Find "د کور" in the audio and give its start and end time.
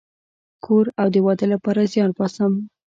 0.03-0.85